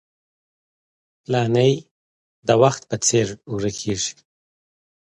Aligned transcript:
پاڼې 1.31 1.69
د 2.47 2.49
وخت 2.61 2.81
په 2.89 2.95
څېر 3.05 3.27
ورکېږي 3.53 4.13